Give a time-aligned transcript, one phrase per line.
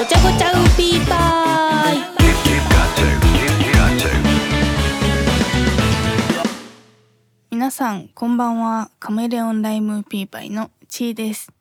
[0.00, 1.98] ごちゃごちゃウーピーパイ。
[7.50, 8.90] 皆さんこんばんは。
[8.98, 11.52] カメレオンライムウーピーパイのちーです。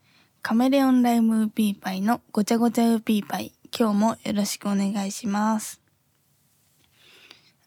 [0.41, 3.51] カメレオンライムウーピーパイのごちゃごちゃウーピーパイ。
[3.77, 5.81] 今日もよろしくお願いします。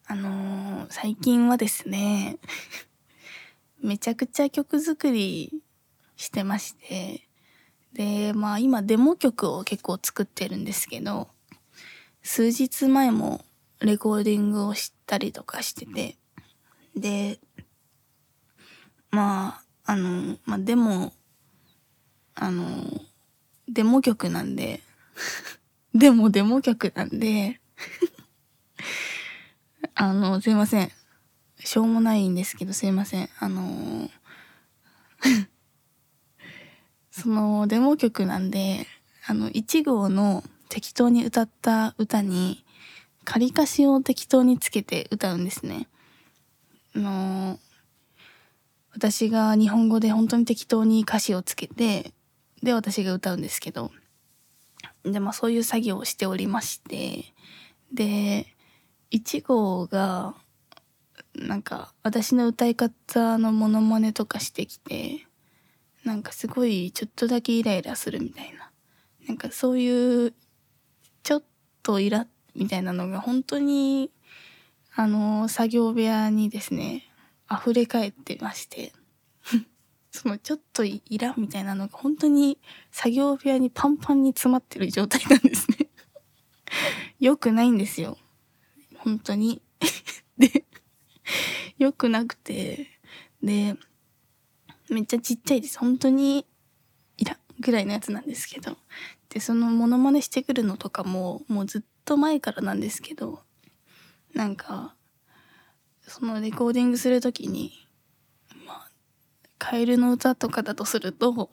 [0.06, 2.38] あのー、最近はですね
[3.78, 5.52] めちゃくちゃ曲作り
[6.16, 7.28] してまして
[7.94, 11.28] でまあ今デモ曲を結構作ってるんですけど
[12.22, 13.44] 数日前も
[13.80, 16.16] レコーディングをしたりとかしてて
[16.96, 17.38] で
[19.10, 21.12] まああのまあでも
[22.34, 22.64] あの
[23.68, 24.80] デモ曲なんで
[25.94, 27.60] でもデモ曲なんで
[29.94, 30.90] あのすいません。
[31.64, 33.28] しょうもないんですけどすいません。
[33.38, 34.10] あの
[37.12, 38.86] そのデモ曲なんで
[39.28, 42.64] あの1号の適当に歌った歌に
[43.24, 45.86] 仮歌詞を適当につけて歌うんですね。
[46.96, 47.58] あの
[48.94, 52.12] 私が日本語で本当に適当に歌詞をつけて
[52.62, 53.90] で私が歌うんですけど
[55.04, 57.24] でまあそういう作業をしておりまして
[57.92, 58.46] で
[59.10, 60.34] 1号が
[61.34, 65.26] なんか私の歌い方のモノマネとかしてきて
[66.04, 68.70] なんかすごいちょっとだけイライラするみたいな。
[69.28, 70.34] なんかそういう
[71.22, 71.44] ちょっ
[71.82, 74.10] とイラみたいなのが本当に
[74.94, 77.04] あの作業部屋にですね
[77.50, 78.92] 溢れ返ってまして。
[80.10, 82.58] そのちょっとイラみたいなのが本当に
[82.90, 85.88] 作業部屋にパンパンに詰まってる状態なんですね。
[87.18, 88.18] よくないんですよ。
[88.98, 89.62] 本当に。
[90.36, 90.66] で
[91.78, 92.88] よくなくて。
[93.42, 93.76] で
[94.92, 95.78] めっちゃちっちゃいです。
[95.78, 96.46] 本当に
[97.16, 98.76] いらんぐらいのやつなんですけど。
[99.28, 103.42] でそのモノマネしてくるのとかももうずっと前からなんですけど。
[104.34, 104.94] なんか
[106.06, 107.72] そのレコーディングする時に
[108.66, 108.90] まあ
[109.58, 111.50] カエルの歌とかだとすると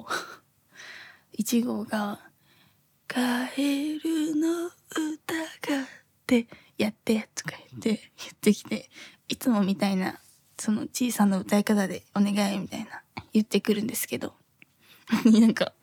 [1.37, 2.19] 1号が
[3.07, 5.87] 「カエルの歌が」っ
[6.25, 6.47] て
[6.77, 8.89] やってとか言って言ってきて
[9.27, 10.19] いつもみたいな
[10.57, 13.03] その小さな歌い方でお願いみたいな。
[13.33, 14.33] 言ってくるんですけど
[15.25, 15.73] なんか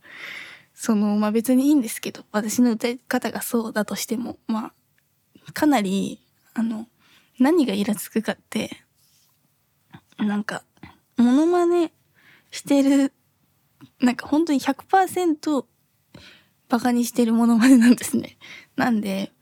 [0.75, 4.73] そのまあ別にいいんですけど私の歌い方がそうだとしてもま
[5.49, 6.21] あかなり
[6.55, 6.89] あの
[7.39, 8.71] 何がイラつくかって
[10.19, 10.63] なんか
[11.17, 11.93] モノマネ
[12.51, 13.13] してる
[14.01, 15.65] なんか本当に100%
[16.69, 18.37] バカにしてるモノマネなんですね。
[18.77, 19.33] なんで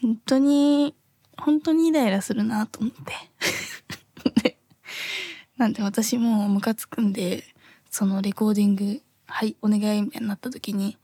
[0.00, 0.94] 本当に
[1.36, 3.12] 本当にイライラするなと思って
[5.60, 7.44] なんで私もムカつくんで、
[7.90, 10.96] そのレコーディング、はい、お願いみたいになった時に、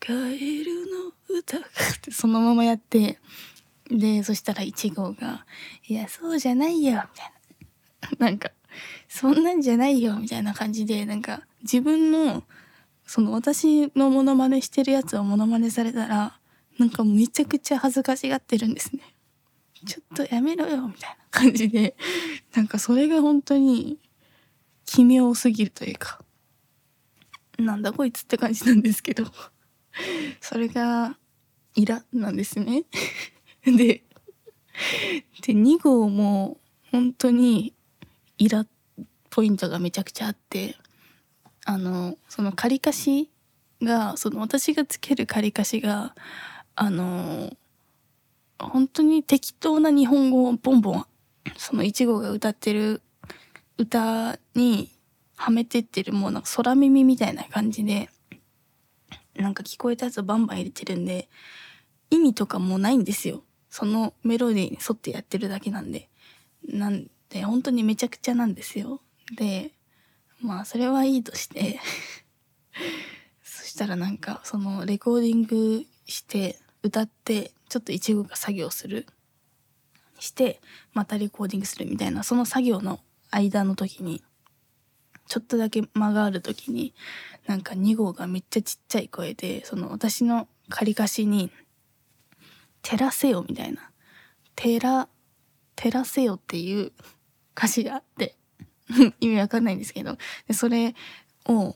[0.00, 1.60] カエルの歌っ
[2.00, 3.20] てそのままやって、
[3.88, 5.46] で、そしたら1号が、
[5.86, 8.26] いや、そうじゃないよ、みたいな。
[8.26, 8.50] なんか、
[9.06, 12.42] そんなんじゃないよ、みたいな感じで、なんか、自分の、
[13.06, 16.40] その私のモノマネしてるやつをモノマネされたら、
[16.76, 19.11] なんかめちゃくちゃ恥ずかしがってるんですね。
[19.86, 21.96] ちょっとやめろよ、みたいな感じで、
[22.54, 23.98] なんかそれが本当に
[24.84, 26.20] 奇妙すぎるというか、
[27.58, 29.24] なんだこいつって感じなんですけど、
[30.40, 31.16] それが
[31.74, 32.84] イラなんですね。
[33.64, 34.02] で、で、
[35.52, 36.58] 2号も
[36.90, 37.74] 本当に
[38.38, 38.66] イラ
[39.30, 40.76] ポイントがめちゃくちゃあって、
[41.64, 43.30] あの、その仮歌詞
[43.80, 46.14] が、その私がつける仮歌詞が、
[46.74, 47.56] あの、
[48.58, 51.06] 本当に適当な日本語をボンボン
[51.56, 53.02] その1号が歌ってる
[53.78, 54.90] 歌に
[55.36, 58.08] はめてってるもうなんか空耳みたいな感じで
[59.36, 61.28] なんか聞こえたやつをバンバン入れてるんで
[62.10, 63.42] 意味とかもないんですよ。
[63.70, 66.10] そのメロディーに沿ってやってるだけなんで。
[66.68, 69.00] なんで本当にめちゃくちゃなんですよ。
[69.34, 69.72] で
[70.40, 71.80] まあそれはいいとして
[73.42, 79.06] そしたらなんかそのレコーディングして歌ってちょっと一号が作業する。
[80.18, 80.60] して
[80.92, 84.22] またレコーディングするみたいなその作業の間の時に
[85.26, 86.94] ちょっとだけ間がある時に
[87.46, 91.50] なんか2号がめっちゃちっちゃい声でその私の仮歌詞に
[92.82, 93.90] 「照らせよ」みたいな
[94.54, 95.08] 「照ら
[95.74, 96.92] 照らせよ」っていう
[97.56, 98.36] 歌詞があって
[99.18, 100.94] 意味わかんないんですけどでそれ
[101.46, 101.74] を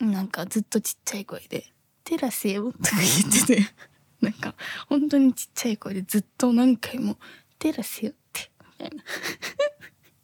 [0.00, 1.72] なんかずっとちっちゃい声で
[2.02, 3.93] 「照らせよ」とか言ってて。
[4.24, 4.54] なんか
[4.88, 7.18] 本当にちっちゃい声でずっと何回も
[7.58, 9.04] 「照らせよ」ってみたいな。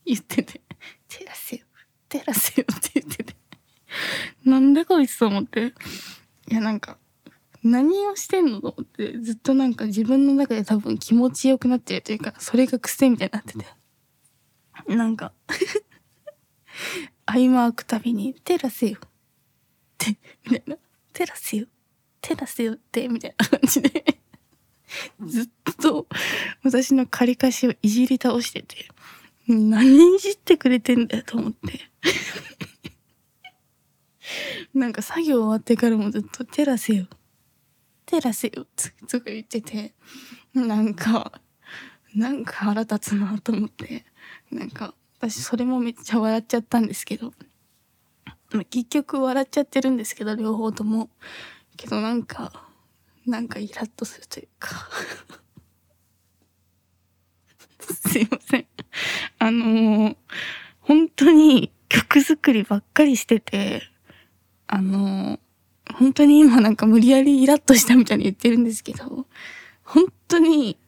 [0.07, 0.61] 言ってて
[1.09, 1.67] 「照らせよ
[2.09, 3.37] 照らせよ」って言ってて。
[4.45, 5.75] なんでこいつと思って。
[6.51, 6.99] いやなんか
[7.63, 9.19] 何をしてんのと思って。
[9.19, 13.67] ずっとなんか自分の中で多分気持ちよくなってるというかそれが癖みたいになってて。
[14.89, 15.33] なんか
[17.27, 19.09] 合間空くたびに「テラせよ」っ
[19.99, 20.77] てみたいな
[21.13, 21.67] 「テラせよ」
[22.21, 24.21] 「テラせよ」ってみたいな感じで。
[25.25, 25.49] ずっ
[25.81, 26.09] と
[26.65, 28.89] 私の借り貸しをいじり倒してて。
[29.47, 31.91] 何いじってくれてんだよと思って。
[34.75, 37.07] なんか作業終わってからもずっと「テラせよ」
[38.07, 38.67] 照らせよ」
[39.09, 39.95] とか言ってて。
[40.55, 41.41] なんか
[42.15, 44.05] なんか腹立つなと思って。
[44.51, 47.33] なんか私それもめっちゃ笑っちゃったんですけど。
[48.71, 51.11] 結局笑っちゃってるんですけど両方とも。
[51.77, 52.53] けどなんか
[53.27, 54.89] なんかイラッとするというか。
[58.09, 58.67] すいません。
[59.39, 60.17] あのー、
[60.81, 63.83] 本当に曲作りばっかりしてて
[64.67, 65.41] あのー
[65.95, 69.27] 本当に今なんか無理やりイラッとしたみたいに言ってるんですけど、
[69.85, 70.79] 本当に、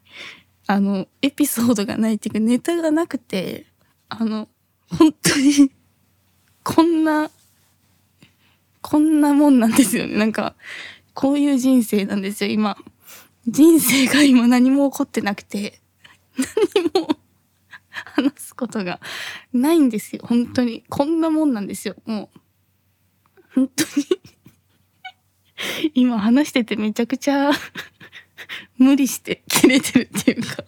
[0.67, 3.67] あの、エピソードがないっていうかネタがなくて、
[4.09, 4.49] あの、
[4.89, 5.73] 本当に、
[6.63, 7.31] こんな、
[8.83, 10.17] こんなもんなんですよね。
[10.17, 10.55] なんか、
[11.15, 12.77] こういう人生なんですよ、今。
[13.47, 15.81] 人生が今何も起こってなくて、
[16.37, 17.09] 何も
[17.91, 19.01] 話すことが
[19.53, 20.85] ないんですよ、本当に。
[20.89, 22.41] こんなもんなんですよ、もう。
[23.55, 24.07] 本当に
[25.95, 27.51] 今話しててめちゃくちゃ
[28.79, 30.65] 無理して切れてるっていうか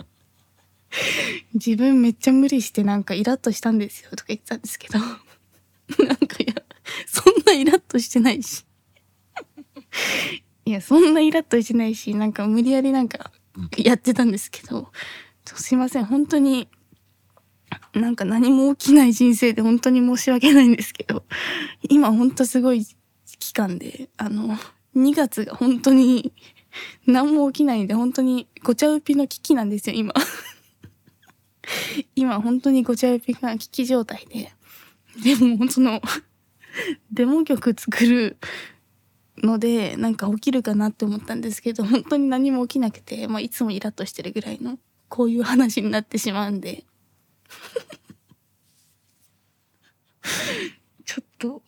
[1.54, 6.54] 自分めっちゃ無理してなんかイラッとしたんですよとか言ってたんですけどなんかや、
[7.14, 8.64] そんなイラッとしてないし
[10.66, 13.30] いや、そんなイラッとしてないし、なんか無理やりなんか
[13.76, 14.90] やってたんですけど、
[15.44, 16.68] すいません、本当に、
[17.92, 21.24] なんか何も起きない人生で本当に申し訳ないんですけど、
[21.88, 22.86] 今ほんとすごい
[23.38, 24.56] 期間で、あの、
[24.96, 26.32] 2月が本当に
[27.06, 30.14] 何も起きないんで本当にごちゃうぴの危機なんですよ、今。
[32.16, 34.52] 今本当にごちゃうぴが危機状態で。
[35.22, 36.00] でも、その、
[37.12, 38.38] デモ曲作る
[39.38, 44.78] ので、なんか起きるかなって思ったんですけど、本当に何も起きなくて、まあ、いつもイラッとしてるぐらいの、
[45.08, 46.84] こういう話になってしまうんで。
[51.04, 51.62] ちょっと、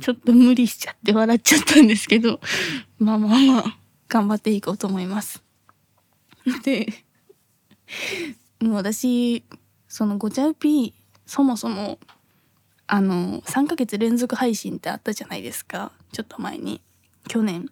[0.00, 2.40] ちょっと無理しちゃって笑っちゃったんですけど、
[2.98, 5.42] まあまあまあ、頑張っていこうと思います。
[6.64, 6.86] で、
[8.60, 9.44] もう私、
[9.88, 10.94] そのごちゃうぴ、
[11.26, 11.98] そもそも、
[12.92, 15.92] あの、3ヶ月連続配信ってあったじゃないですか。
[16.12, 16.80] ちょっと前に。
[17.28, 17.70] 去年。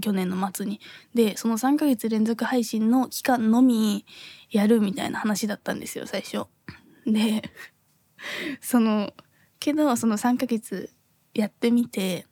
[0.00, 0.80] 去年の末に。
[1.14, 4.04] で、その3ヶ月連続配信の期間のみ
[4.50, 6.44] やるみたいな話だったんですよ、最初。
[7.06, 7.42] で、
[8.60, 9.12] その、
[9.58, 10.90] けどその3ヶ月
[11.34, 12.26] やってみて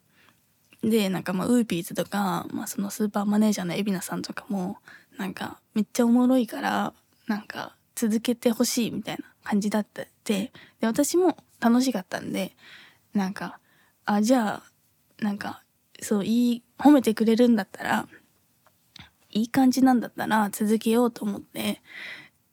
[0.83, 4.79] でなんかまあウーピーズとか、まあ、そのスーパーマネージャーの海老名さんとかも
[5.17, 6.93] なんかめっちゃおもろいから
[7.27, 12.55] なんか続けてほしいみたいな感じだったでで私も楽しかったんで
[13.13, 13.59] なんか
[14.05, 14.63] あじゃ
[15.19, 15.61] あなんか
[16.01, 18.07] そういい褒めてくれるんだったら
[19.29, 21.83] いい感じなんだったら続けようと思って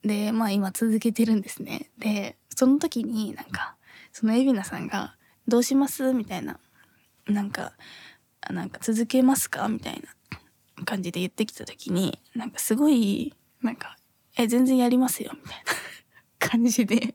[0.03, 3.77] でまあ今続けてるんですねでその時になんか
[4.13, 5.17] その海老名さんが
[5.49, 6.61] 「どうします?」みたいな
[7.27, 7.73] なんか
[8.51, 10.03] 「なんか続けますか?」みたい
[10.77, 13.97] な感じで言ってきた時になんかすごいなんか
[14.39, 15.73] 「え全然やりますよ」みたいな。
[16.39, 17.15] 感じで。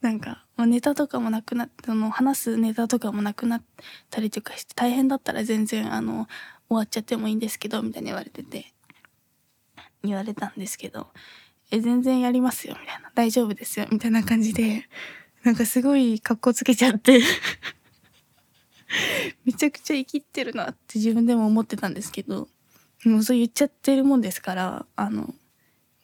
[0.00, 3.62] なんか、まあ、ネタとかもなくなってその話すネタとかもなくなっ
[4.10, 6.26] たりとかして大変だったら全然あの
[6.68, 8.72] 終わっちゃってもいいんですけどみたいに言われてて。
[10.04, 11.12] 言われたんですけど
[11.70, 14.88] 「え全然やりますよ」みたいな「大丈夫ですよ」みたいな感じで。
[15.42, 17.20] なんかすごい格好つけちゃって。
[19.44, 22.48] めちゃくちゃ生きってるなって自分でも思ってたんですけど、
[23.04, 25.34] もうそう言っちゃってるもんですから、あの、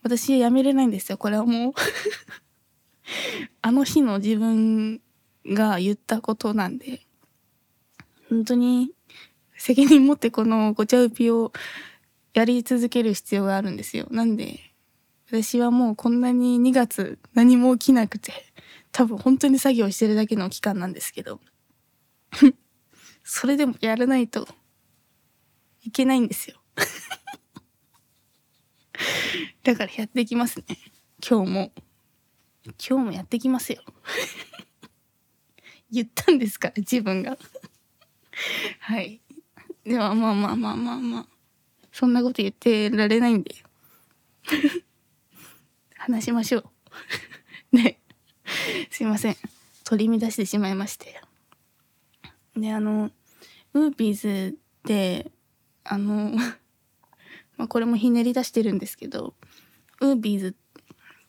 [0.09, 1.19] 私やめれないんですよ。
[1.19, 1.73] これはもう
[3.61, 5.01] あの日の自分
[5.47, 7.07] が言ったことなんで、
[8.31, 8.93] 本当に
[9.57, 11.53] 責任持ってこのごちゃうぴを
[12.33, 14.07] やり続ける必要があるんですよ。
[14.11, 14.61] なんで、
[15.27, 18.33] 私はもうこんなに2月何も起きなくて、
[18.93, 21.41] 多分本当に作業してるだけの期間なんですけど
[23.23, 24.49] それでもやらないと
[25.83, 26.61] いけないんですよ
[29.63, 30.65] だからやっていきますね。
[31.27, 31.73] 今日も。
[32.65, 33.83] 今日もやってきますよ。
[35.91, 37.39] 言ったんですから自分が。
[38.81, 39.21] はい。
[39.85, 41.29] ではまあまあまあまあまあ
[41.93, 43.55] そんなこと言ってられないんで。
[45.97, 46.71] 話しましょ
[47.73, 47.77] う。
[47.77, 48.01] ね。
[48.91, 49.37] すいません。
[49.85, 51.21] 取り乱してしまいまして。
[52.57, 53.11] であの
[53.73, 55.31] ウーピーズっで
[55.85, 56.33] あの
[57.59, 59.35] まあこれもひねり出してるんですけど
[60.01, 60.57] ウービーズ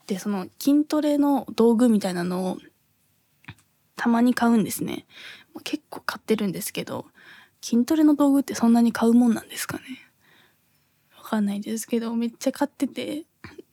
[0.01, 2.57] ってその筋トレの道具みたいなのを
[3.97, 5.05] たまに買うんですね。
[5.65, 7.05] 結構買ってるんですけど
[7.61, 9.83] 筋トレの道具ってそんなに買うもんなんですかね。
[11.17, 13.25] わかんないですけどめっちゃ買ってて。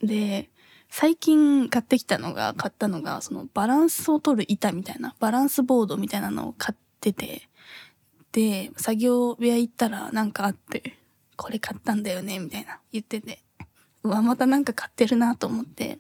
[0.02, 0.50] で
[0.88, 7.48] 最近買ってきたのが買ったのがそのバランスを取る板みたいなバランスボードみたいなのを買ってて。
[8.32, 10.98] で作業部屋行ったらなんかあって。
[11.36, 13.42] これ買ったんだよねみたいな言ってて
[14.02, 15.98] うわまたなんか買ってるなと思って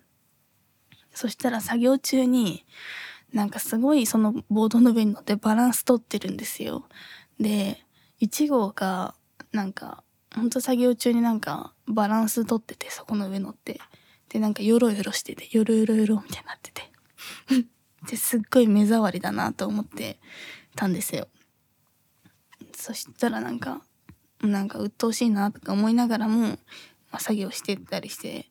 [1.12, 2.64] そしたら作業中に
[3.32, 6.86] なんかすごいそのボードの上に乗ってバランス取ってるんですよ。
[7.40, 7.84] で、
[8.20, 9.14] 1号が
[9.52, 10.02] なんか、
[10.34, 13.80] ほんと作業中になんかバランス取ってて、そこの上乗って。
[14.28, 16.90] で、なんかヨロヨロしてて、ヨロヨロヨロみたいになってて。
[18.08, 20.18] で、すっごい目障りだなと思って
[20.74, 21.28] たんですよ。
[22.74, 23.82] そしたらなんか、
[24.42, 26.58] なんか鬱陶しいなとか思いながらも、ま
[27.12, 28.50] あ、作業してったりして、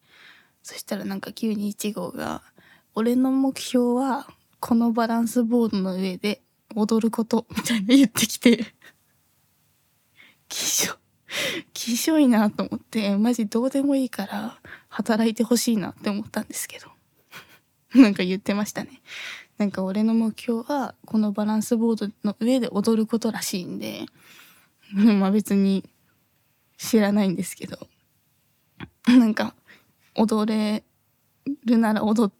[0.63, 2.41] そしたらなんか急に1号が、
[2.95, 4.27] 俺の目標は
[4.59, 6.41] このバランスボードの上で
[6.75, 8.73] 踊ることみたいな言ってきて
[10.47, 10.95] きしょ、
[11.73, 16.87] きしょいなと思って、マジどうでもいいから働いてほしいなって思ったんですけど。
[17.95, 19.01] なんか言ってましたね。
[19.57, 24.05] なんか俺の目標はこのバランスボードの上で踊ることらしいんで、
[25.19, 25.83] まあ別に
[26.77, 27.87] 知らないんですけど、
[29.07, 29.55] なんか
[30.15, 30.83] 踊れ
[31.65, 32.33] るなら踊っ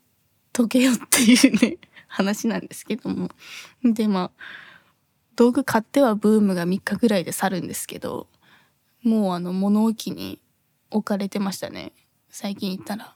[0.54, 3.30] とけよっていうね 話なんですけども。
[3.84, 4.44] で、まあ、
[5.36, 8.28] 道具買ってはブームが3日ぐらいで去るんですけど、
[9.04, 10.40] もうあの物置に
[10.90, 11.92] 置かれてましたね。
[12.30, 13.16] 最近行ったら。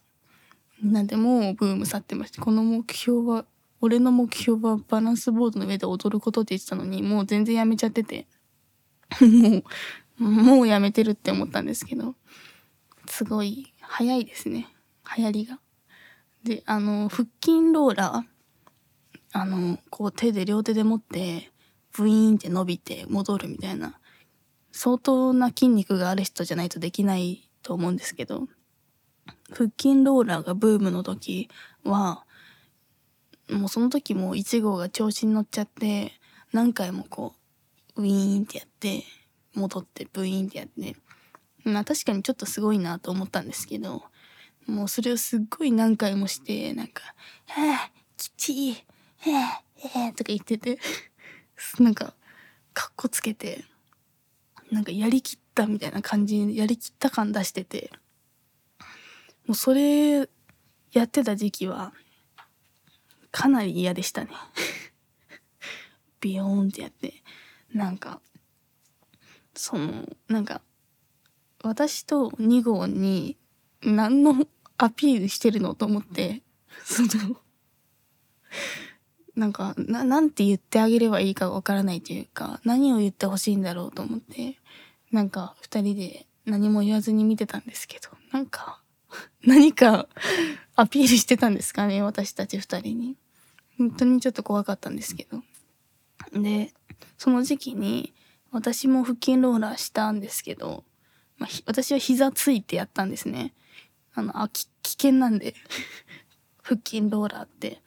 [0.82, 2.42] なんでもうブーム去ってました。
[2.42, 3.46] この目標は、
[3.82, 8.28] 俺の目標はバランスボードの上で踊ることって言ってたのに、もう全然やめちゃってて。
[9.22, 9.64] も
[10.20, 12.16] う、 もうやめてるって思ったんですけど、
[13.08, 14.68] すごい早いですね。
[15.18, 15.60] 流行りが。
[16.44, 18.40] で、あの、腹筋ローラー
[19.32, 21.52] あの、こう手で両手で持って、
[21.92, 24.00] ブイーンって伸びて戻るみたいな、
[24.72, 28.48] 相当な筋肉がある人じゃないとできないと思うんですけど、
[29.52, 31.50] 腹筋ローラーがブームの時
[31.84, 32.26] は、
[33.50, 36.14] もうその時も1号が調子に乗っちゃって、
[36.52, 37.39] 何回もこう、
[38.00, 39.04] ウィーンってやって、
[39.54, 40.96] 戻ってブイーンってやって、
[41.64, 44.04] まあ確かにちょっとすごいなと思ったんですけど、
[44.68, 47.04] もうそれをすっごい何回もして、なんか、
[47.48, 48.76] はあ、きちい、へ
[49.32, 50.80] え、へえとか言ってて、
[51.80, 52.16] なんか、
[52.74, 53.66] かっこつけて、
[54.72, 57.92] なんかやりきったみたいな感じ、やりきった感出してて、
[59.46, 60.30] もうそれ
[60.94, 61.94] やってた時期は、
[63.32, 64.32] かなり嫌でしたね。
[66.22, 67.24] ビヨーンってやって、
[67.74, 68.22] なんか、
[69.56, 70.62] その、なんか、
[71.64, 73.38] 私と2号に
[73.82, 74.48] 何の
[74.78, 76.42] アピールしてるのと思って、
[76.86, 77.38] その、
[79.36, 84.58] なんかな、なんて言ってあげればいいかわからないというか、何を言ってほしいんだろうと思って、
[85.12, 88.82] なんか二人で何も言わずに見てたんですけど、なんか、
[89.44, 90.08] 何か
[90.76, 93.18] アピールしてたんですかね、私たち二人に。
[93.78, 95.42] 本当にちょっと怖かったんですけど。
[96.34, 96.74] で、
[97.18, 98.14] その時期に
[98.52, 100.84] 私も腹筋ローラーしたんですけど、
[101.38, 103.54] まあ、私は膝ついてやったんですね。
[104.14, 105.56] あの、あ、危険なんで
[106.62, 107.82] 腹筋ローラーって。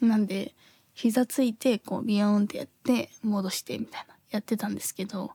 [0.00, 0.54] なんで、
[0.96, 5.32] 膝ついてこうビヨーンってやって戻してみたいなやってたんですけど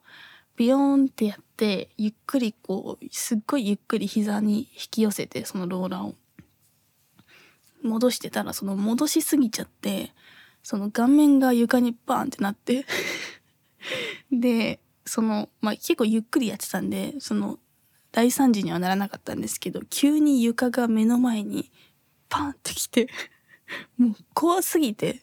[0.57, 6.15] ビヨーンってやってゆっくりこうすっごいゆっくり膝に引き寄せてそのローラーを
[7.83, 10.11] 戻してたらその戻しすぎちゃって
[10.63, 12.85] その顔面が床にバーンってなって
[14.31, 17.59] でそのまあ結構ゆっくりやってたんでその
[18.11, 21.71] 大惨事にはならなかったんですけど急に床が目の前に
[22.29, 23.09] パンってきて
[23.97, 25.21] もう怖すぎて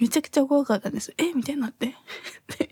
[0.00, 1.14] めちゃくちゃ怖かったんです。
[1.18, 1.32] え？
[1.32, 1.94] みたいになって。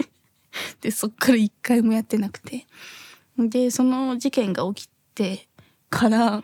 [0.81, 2.67] で、そっから一回もやってなくて。
[3.39, 5.49] で、その事件が起きて
[5.89, 6.43] から、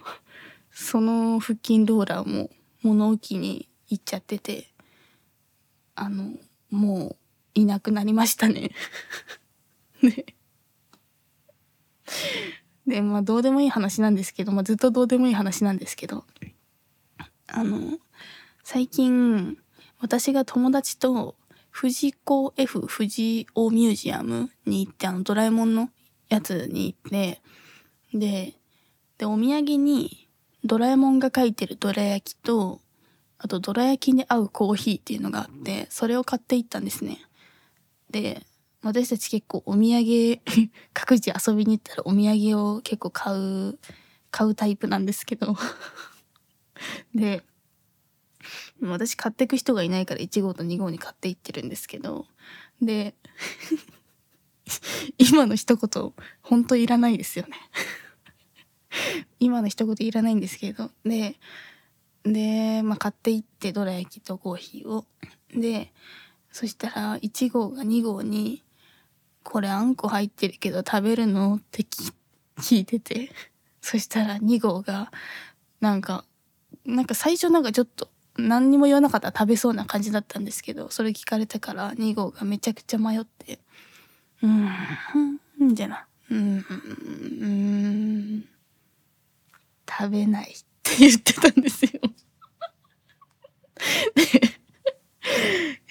[0.70, 2.50] その腹筋ローラーも
[2.82, 4.72] 物置に行っちゃってて、
[6.00, 6.32] あの、
[6.70, 7.16] もう
[7.54, 8.70] いなくなりましたね。
[10.02, 10.24] ね。
[12.86, 16.24] で、まあどうでもいい話なんですけど、まあずっとどうでもいい話なんですけど、
[17.48, 17.98] あの、
[18.62, 19.58] 最近、
[20.00, 21.36] 私が友達と
[21.70, 25.90] 藤子 F 藤尾ミュージアムに行って、あのドラえもんの
[26.28, 27.42] やつに行って、
[28.12, 28.54] で、
[29.18, 30.28] で、お土産に
[30.64, 32.80] ドラえもんが書いてるどら焼きと、
[33.38, 37.20] あとどら焼きに合うコーヒーっていうのがあって、それを買っていったんですね。
[38.10, 38.44] で、
[38.82, 40.40] 私たち結構お土産
[40.94, 43.78] 各自遊びに行ったらお土産を結構買う
[44.30, 45.56] 買うタイプなんですけど。
[47.14, 47.44] で
[48.80, 52.26] 私買ってく人がいないから1号と2号に買っていってるんですけど。
[52.80, 53.14] で
[55.18, 57.56] 今の一言本当いらないですよね。
[59.40, 60.92] 今の一言いらないんですけど。
[61.04, 61.36] で
[62.24, 65.04] で、まあ、買っていってどら焼きとコーヒーを。
[65.54, 65.92] で
[66.50, 68.64] そしたら1号が2号に
[69.44, 73.30] 「これあんこ入ってるけど食べるの?」って聞いてて。
[73.80, 75.10] そしたら2号が
[75.80, 76.26] なんか
[76.84, 83.60] なんか最初なんかちょっと何にも言わなかったら食べそうな感じだったんですけどそれ聞かれてから2号がめちゃくちゃ迷って
[84.42, 88.44] 「うーん」みたいな「うんん
[89.88, 90.54] 食べない」
[90.94, 91.90] って言ってたんですよ。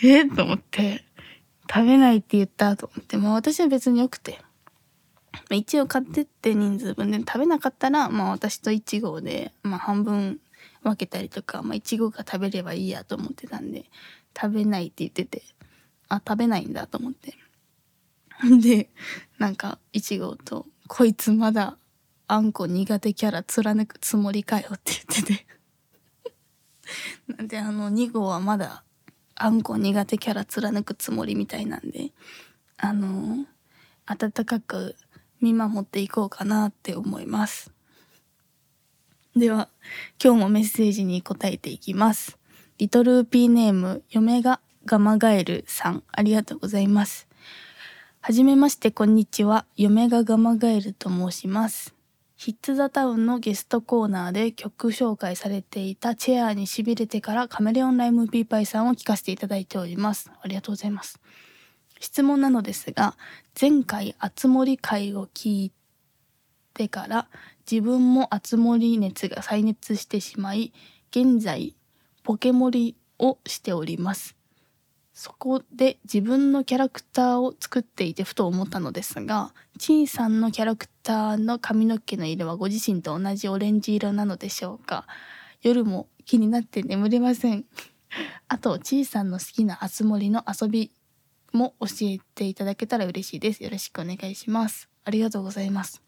[0.02, 1.06] でえと思って
[1.70, 4.40] 食べないって言ったと思ってまあ私は別によくて。
[5.50, 10.40] まあ一応買ってって人数分で食べなかったらまあ私と1号でまあ半分
[10.84, 13.86] 分けたりとか、まあ、いちごが食べればいいやと思ってたんで
[14.36, 15.44] 食べないって言ってて
[16.10, 17.36] あ食べないんだと思って。
[18.62, 18.90] で
[19.40, 21.78] なんかいちごと「こいつまだ
[22.28, 25.48] あんこ苦手キャラ貫くつもりかよ」って言ってて
[27.38, 28.84] なんであの2号はまだ
[29.36, 32.12] あんこ苦手キャラ貫くつもりみたいなんで
[32.78, 33.46] あの
[34.06, 34.96] 温かく
[35.42, 37.72] 見守っていこうかなって思います。
[39.36, 39.70] では、
[40.24, 42.40] 今日もメッセージに答えていきます。
[42.80, 47.28] リトルピーネーム、嫁がガマガエルさん、ありがとうございます。
[48.20, 49.66] はじめまして、こんにちは。
[49.76, 51.97] 嫁がガマガエルと申します。
[52.38, 60.32] ヒッツ・ザ・タウンのゲストコーナーで曲紹介されていたチェアに痺れてからカメレオンライムピーパイさんを聴かせていただいております。
[60.42, 61.20] ありがとうございます。
[62.00, 63.16] 質問なのですが、
[63.60, 65.72] 前回、あつ森会を聞い
[66.76, 67.28] てから
[67.70, 70.72] 自分も熱盛熱が再熱してしまい
[71.10, 71.76] 現在
[72.24, 74.37] ポケモリをしております
[75.18, 85.08] そこで自分のキャラクターを作っていてふと思ったのですがちいさんのキャラクターの髪の毛の色はご自身と同じオレンジ色なのでしょうか。
[85.64, 87.66] 夜も気になって眠れません。
[88.48, 90.92] あとちいさんの好きなあつ森の遊び
[91.52, 93.64] も教えていただけたら嬉しいです。
[93.64, 94.88] よろしくお願いします。
[95.04, 96.04] ありがとうございます。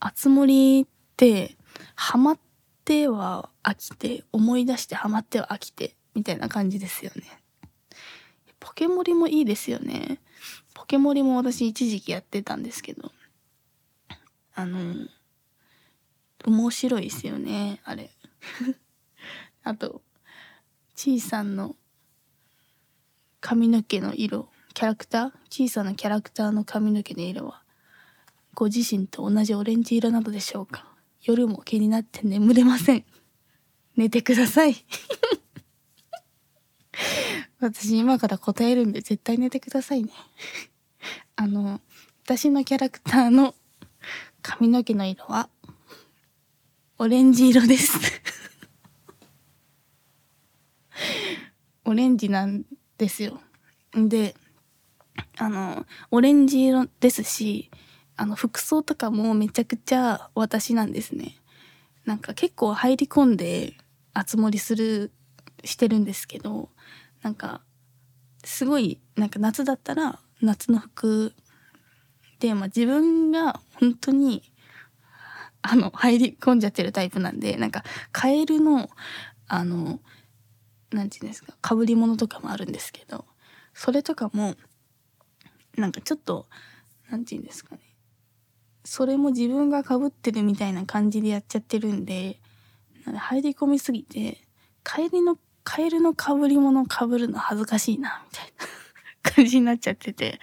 [0.00, 1.56] あつ森って
[1.94, 2.38] ハマっ
[2.84, 7.22] ては飽きて思い出してハマっては飽きてみたいな感じですよね。
[8.58, 10.20] ポケモリもいいですよね。
[10.74, 13.12] ポケモリも私一時期やってたんですけど。
[14.54, 14.78] あの
[16.44, 18.10] 面白いですよねあれ。
[19.62, 20.02] あと
[20.94, 21.76] ちいさんの
[23.40, 25.32] 髪の毛の色キャラクター？
[25.48, 27.62] 小さなキャラクターの髪の毛の色は
[28.54, 30.86] ご自身と同じオレンジ色なのでしょうか？
[31.22, 33.04] 夜も気になって眠れません。
[33.96, 34.74] 寝てください。
[37.60, 40.12] 私今から答えるんで絶対寝てくださいね。
[41.36, 41.80] あの
[42.24, 43.54] 私のキャラクターの
[44.42, 45.48] 髪の毛の色は
[46.98, 47.98] オレンジ色です。
[51.84, 52.64] オレンジなん
[52.98, 53.40] ですよ。
[53.94, 54.34] で
[55.36, 57.70] あのオレンジ色ですし
[58.16, 61.36] あの服装とかもめちゃくちゃ私なんですね。
[62.04, 63.76] なんか結構入り込んで
[64.14, 65.10] 熱盛する
[65.64, 66.70] してるんですけど
[67.22, 67.60] なんか
[68.44, 71.34] すごいなんか夏だったら夏の服
[72.38, 74.42] で、まあ、自分が本当に
[75.62, 78.88] あの入り込んじゃってるタイプなんでなんかカエルの
[79.46, 80.00] あの
[80.90, 83.24] 何て言うんですかかぶり物とかもあるんですけど
[83.74, 84.54] それとかも
[85.76, 86.46] なんかちょっと
[87.10, 87.82] 何て言うんですかね
[88.84, 92.40] それも自分がかぶってるみたいな感じでやっちゃってるんで
[93.04, 94.38] 入り込みすぎて
[94.82, 98.52] カエルのカエルのかぶり物かぶるの恥ずかしいなみたい
[99.24, 100.40] な感じになっちゃってて。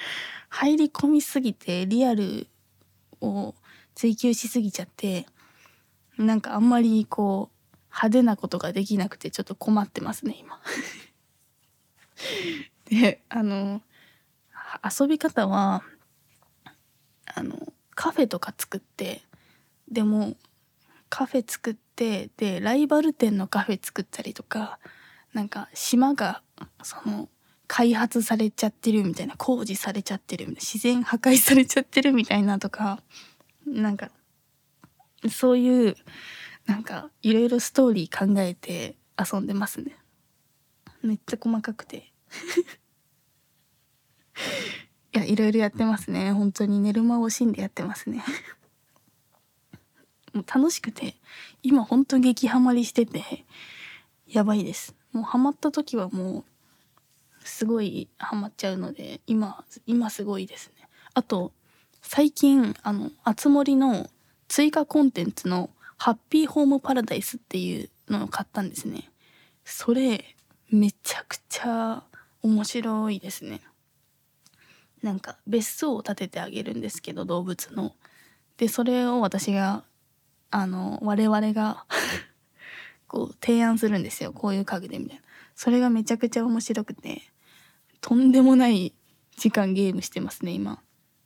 [0.49, 2.47] 入り込みすぎてリアル
[3.21, 3.53] を
[3.95, 5.25] 追求しすぎちゃって
[6.17, 10.59] なんかあんまりこう派手なことができなくてちょっと困ってますね今。
[12.89, 13.81] であの
[14.99, 15.83] 遊び方は
[17.25, 19.21] あのカフェとか作って
[19.89, 20.37] でも
[21.09, 24.79] カフェ作ってでライバル店のカフェ作ったりとか
[25.37, 26.41] なんか島が
[26.81, 27.29] その
[27.67, 33.03] 開発されちゃってるみたいな工事されちゃってるみたいな自然破壊されちゃってるみたいなとか
[33.67, 34.09] なんか
[35.29, 35.95] そういう
[36.65, 39.95] なんかいろいろストーリー考えて遊んでますね
[41.03, 42.11] めっちゃ細かくて
[45.13, 46.31] いや、いろいろやってますね。
[46.31, 48.23] 本当に寝る間を惜しんでやってますね。
[50.33, 51.15] もう楽しくて、
[51.61, 53.45] 今ほんと激ハマりしてて、
[54.27, 54.96] やばいです。
[55.11, 56.43] もうハマった時はもう、
[57.43, 60.87] すごいハマっちゃうので、今、今すごいですね。
[61.13, 61.51] あと、
[62.01, 64.09] 最近、あの、あつ森の
[64.47, 69.09] 追加コンテンツのハッピーホームパラダイスっていうのを買ったんですね。
[69.63, 70.35] それ、
[70.69, 72.03] めちゃくちゃ
[72.41, 73.61] 面白いですね。
[75.01, 77.93] なんか別荘を建ててあげるんですけど動物の。
[78.57, 79.83] でそれを私が
[80.49, 81.85] あの我々が
[83.07, 85.23] こう提案するんですよこういう家具でみたいな。
[85.55, 87.21] それがめちゃくちゃ面白くて
[88.01, 88.93] とんでもない
[89.37, 90.81] 時間ゲームしてますね今。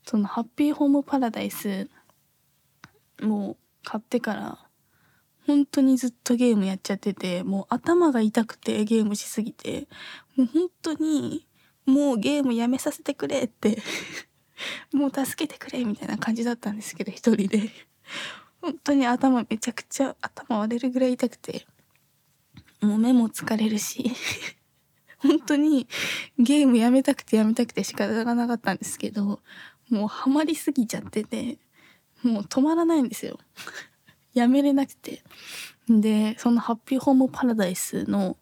[0.06, 1.89] そのハッピーホームパラダイス
[3.22, 4.60] もう買ってから
[5.46, 9.88] 本当にずっとゲームやっちゃっててもう頭が痛くてゲームしすぎて
[10.36, 11.48] もう本当に
[11.86, 13.82] もうゲームやめさせてくれって
[14.94, 17.70] もう助けてくれみたいな感じだったんですけど一人で
[18.62, 21.65] 本当に頭めちゃくちゃ頭割れるぐらい痛くて
[22.82, 24.12] もう目も疲れるし
[25.17, 25.88] 本当に
[26.38, 29.41] ゲームやめたくてやめたくて仕方がなかったんですけど
[29.89, 31.58] もうハマりすぎちゃってて
[32.24, 33.39] もう止まらないんですよ。
[34.34, 35.24] やめれなくて。
[35.89, 38.38] でそのハッピーホームパラダイスの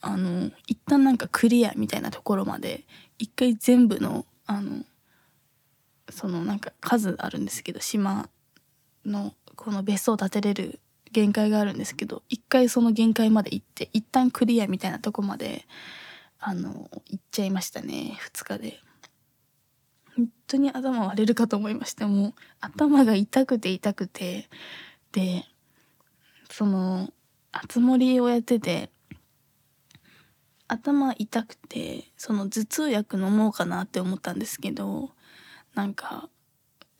[0.00, 2.86] あの一旦なんかクリアみたいなところまで
[3.18, 4.84] 一回全部のあの
[6.08, 8.30] そのなんか数あるんですけど島
[9.10, 10.80] のこの別荘を建てれる
[11.12, 15.66] 限界があるんですけど一回その限界まで行って一旦クリアみたいなとこまで
[16.38, 18.18] あの行っちゃいましたね。
[18.32, 18.80] 2日で。
[20.16, 22.08] 本当に頭割れるかと思いました。
[22.08, 24.48] もう頭が痛くて痛くて。
[25.12, 25.44] で
[26.50, 27.10] その
[27.52, 28.90] あつ森をやってて
[30.68, 35.10] 頭痛くてその頭痛薬飲もうかなって思ったんですけど
[35.74, 36.28] なんか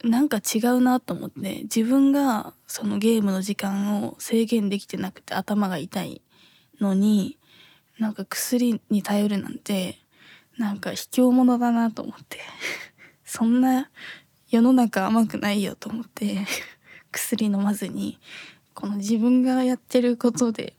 [0.02, 6.22] なんか違うなと思って自分がそのゲームの時間を制限できてなくて頭が痛い
[6.80, 7.38] のに
[7.98, 9.98] なんか薬に頼るなんて
[10.56, 12.38] なんか卑怯者だなと思って
[13.24, 13.90] そんな
[14.48, 16.46] 世の中甘くないよと思って
[17.12, 18.18] 薬飲まずに
[18.74, 20.74] この自分がやってることで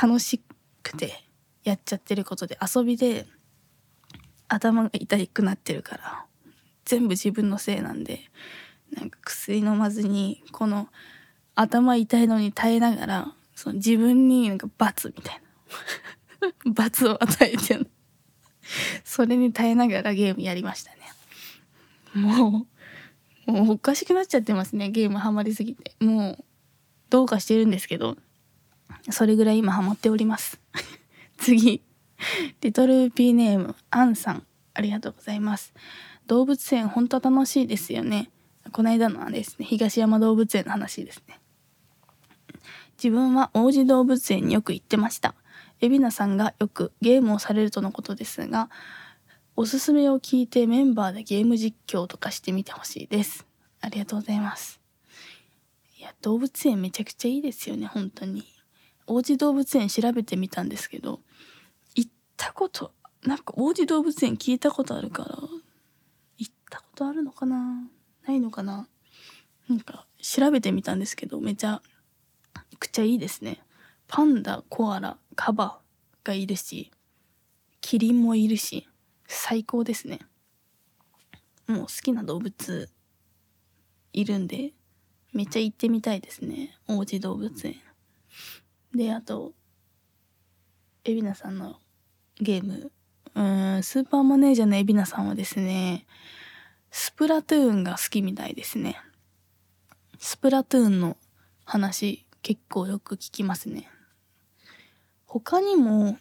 [0.00, 0.42] 楽し
[0.82, 1.24] くて
[1.64, 3.26] やっちゃってることで遊びで
[4.46, 6.27] 頭が痛くなってるから
[6.88, 8.20] 全部自分のせいなんで
[8.90, 10.88] なんか薬飲まずにこの
[11.54, 15.40] 頭痛いのに耐えながらその自分になんか罰みたい
[16.66, 17.78] な 罰を与えて
[19.04, 20.98] それに耐えながらゲームやりましたね
[22.14, 22.66] も
[23.46, 26.44] うもうおかしくなっちゃってますねゲームハマりすぎてもう
[27.10, 28.16] どうかしてるんですけど
[29.10, 30.60] それぐらい今ハマっております
[31.38, 31.82] 次。
[32.60, 34.46] リトルピーネーム、アンさん。
[34.74, 35.72] ありがとうございます。
[36.28, 38.30] 動物園本当楽しいですよね。
[38.72, 41.40] この間のはですね、東山動物園の話ですね。
[43.02, 45.34] 自分は王子動物園によく行ってました。
[45.80, 48.70] 海老名さんがよくゲームをされるとのことですが、
[49.56, 53.46] おすすめを聞いてメンバーでゲーム実況とかしてみてほしいです。
[53.80, 54.80] ありがとうございます。
[55.98, 58.44] いや、動物園めちゃくちゃいいですよね、本当に。
[59.06, 61.20] 王子動物園調べてみたんですけど
[61.94, 62.92] 行、ったこと
[63.24, 65.38] なんか王子動物園聞いたことあるから
[66.98, 67.88] とあるのかな？
[68.26, 68.88] ないのかな？
[69.68, 71.80] なんか調べてみたんですけどめちゃ
[72.80, 73.60] くちゃいいですね。
[74.08, 75.78] パンダコアラカバ
[76.24, 76.90] がいるし
[77.80, 78.88] キリンもいるし
[79.28, 80.18] 最高ですね。
[81.68, 82.90] もう好きな動物
[84.12, 84.72] いるんで
[85.32, 86.76] めっちゃ行ってみたいですね。
[86.88, 87.76] 王子動物園。
[88.92, 89.52] であと
[91.04, 91.76] 海老名さんの
[92.40, 92.90] ゲーム。
[93.34, 96.06] うーん、スーパーマネージャーの海老名さんはですね、
[96.90, 99.00] スプラトゥーンが好きみたいですね。
[100.18, 101.16] スプラトゥーンの
[101.64, 103.90] 話結構よく聞きますね。
[105.26, 106.18] 他にも、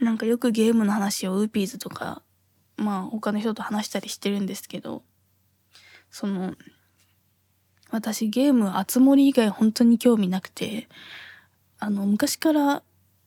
[0.00, 2.22] なんかよくゲームの話をウーピーズとか、
[2.76, 5.02] まあ他の人と話したりしてるんですけど、
[6.10, 6.54] その、
[7.90, 10.88] 私ゲームあつ森以外本当に興味なくて、
[11.78, 12.82] あの、昔から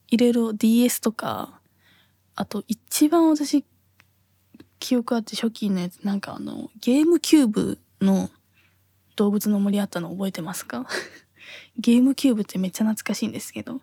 [0.08, 1.58] いろいろ DS とか
[2.38, 3.64] あと一番私
[4.78, 8.30] 記憶あって初期のやつなんかあのゲームキューブの
[9.16, 10.86] 動物の森あったの覚えてますか？
[11.78, 13.80] ゲームキューブってめっちゃ懐かしいんですけど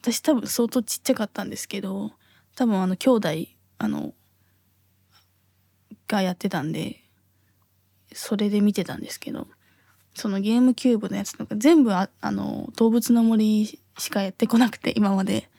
[0.00, 2.12] 私多分相当ちっちゃかったんですけど
[2.54, 3.28] 多分あの兄弟
[3.78, 4.14] あの
[6.06, 7.02] がやってたんで
[8.12, 9.48] それで見てたんですけど
[10.14, 15.50] そのゲームキューブのやつとか全部ああの動物の森しかやってこなくて今まで。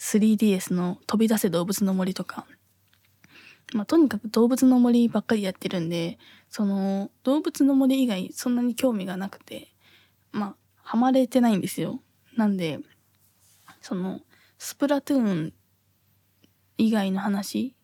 [0.00, 2.46] 3DS の飛び出せ動物の森とか、
[3.72, 9.72] まあ、とにかく動物の森ばっかりやってるんで、その、動物の森以外そんなに興味がなくて、
[10.32, 12.00] まあ、ハマれてないんですよ。
[12.36, 12.80] なんで、
[13.80, 14.20] その、
[14.58, 15.52] スプラトゥーン
[16.78, 17.74] 以外の話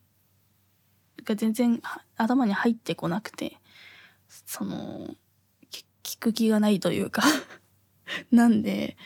[1.25, 1.81] が全然
[2.17, 3.59] 頭に入ってこなくて、
[4.29, 5.15] その、
[6.03, 7.23] 聞く気がないというか
[8.31, 8.97] なんで、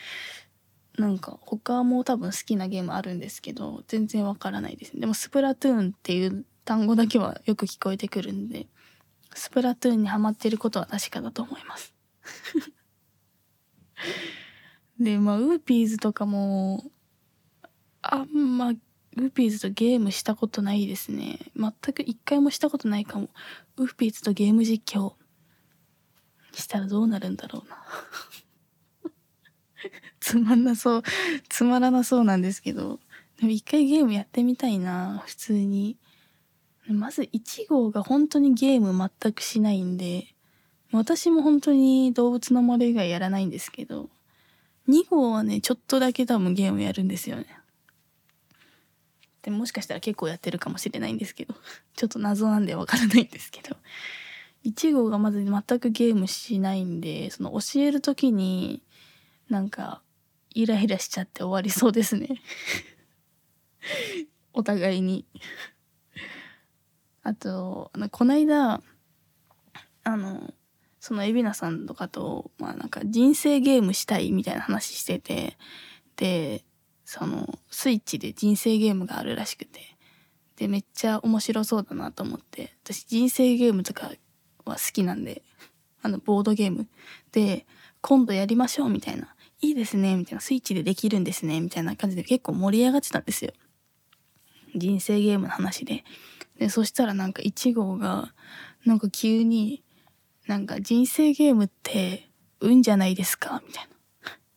[0.97, 5.01] なんか他も多分好きなゲームあるんですけど、全然わからないですね。
[5.01, 8.67] でもスプラトゥーンっていう単語だけはよく聞こえてくるんで、
[9.33, 11.93] スプラトゥーンにハマってることは確かだと思います
[14.99, 16.83] で、まあ、ウーピーズとかも、
[18.01, 21.39] あんま、ウーピーズとゲームしたことないですね。
[21.55, 23.29] 全く一回もしたことないかも。
[23.77, 25.13] ウーピーズとゲーム実況
[26.53, 27.77] したらどうなるんだろうな
[30.19, 31.03] つまんなそう、
[31.49, 32.99] つまらなそうなんですけど、
[33.37, 35.97] でも一回ゲームやってみたいな、普通に。
[36.93, 40.27] まず1号が本当にゲーム全くしないんで、
[40.91, 44.09] 私も本当に動物の森以外やらないんですけど、
[44.89, 47.45] 2号はね、ちょっとだけ多分ゲームやるんですよね。
[49.41, 51.55] でもしかしたら結構やってるかもしれないんですけど、
[51.95, 53.77] ちょっと謎なんでわからないんですけど、
[54.65, 58.83] 1号がまず全くゲームしないんで、その教える時に、
[59.49, 60.01] なんか、
[60.53, 62.41] イライラしちゃって終わりそうですね。
[64.53, 65.25] お互いに
[67.23, 68.81] あと、こないだ、
[70.03, 70.53] あの、
[70.99, 75.57] その海老名さんとかと、まあなんか人生ゲームしたいみたいな話してて、
[76.15, 76.63] で、
[77.05, 79.97] そのスイッチで人生ゲームがあるらしくて、
[80.57, 84.11] で、めっちゃ面白そうだなと思って、私人生ゲームとか
[84.63, 85.41] は好きなんで、
[86.03, 86.87] あの、ボードゲーム。
[87.31, 87.65] で、
[88.01, 89.35] 今度やりましょうみたいな。
[89.61, 90.41] いいですねみたいな。
[90.41, 93.53] スイッチでできるんですねみたいな感じで結構盛り上がってたんですよ。
[94.75, 96.03] 人生ゲームの話で。
[96.61, 98.35] で、そしたらなんか1号が、
[98.85, 99.81] なんか急に、
[100.45, 103.63] なんか人生ゲームって運じゃないですか？
[103.67, 103.89] みたいな。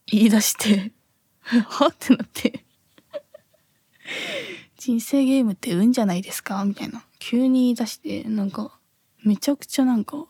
[0.05, 0.93] 言い出して
[1.67, 2.63] はってなって。
[4.77, 6.63] 人生ゲームって運じゃないですか？
[6.67, 7.03] みたいな。
[7.19, 8.79] 急に言い出して、なんか、
[9.23, 10.27] めちゃくちゃなんか、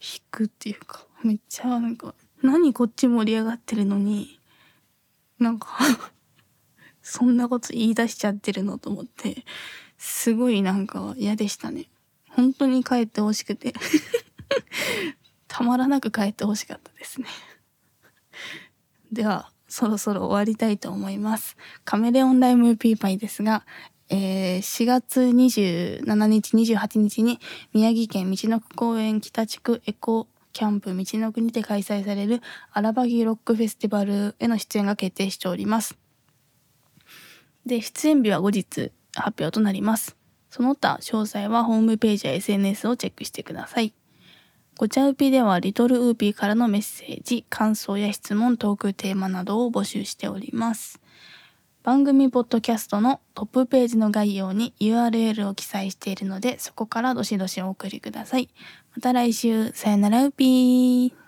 [0.00, 4.40] 引くっていうか、めっちゃなんか、何こっち盛り上がってるのに、
[5.38, 5.68] なんか
[7.02, 8.78] そんなこと言い出しちゃってるの？
[8.78, 9.44] と思って、
[10.28, 11.86] すごいなんか嫌でしたね。
[12.28, 13.72] 本当に帰ってほしくて
[15.48, 17.26] たまらなく帰ってほしかったですね
[19.10, 21.56] では、そろそろ終わりたいと思います。
[21.86, 23.64] カメレオンライムピーパイですが、
[24.10, 27.40] えー、4月27日、28日に
[27.72, 35.96] 宮城県道の区公園北地区エコキャンプ道の区にて開催される荒バギロックフェスティバルへの出演が決定しております。
[37.64, 40.17] で、出演日は後日発表となります。
[40.50, 43.92] その他、詳細はホームページや SNS をチェックしてください。
[44.76, 51.00] ごちゃうぴではリトルウーピーからのメッセージ、感想や質問、トークテーマなどを募集しております。
[51.82, 58.50] 番組ポッドキャストのトップページの概要に URL を記載しているので、そこからどしどしお送りください。
[58.94, 61.27] また来週、さよならウーピー。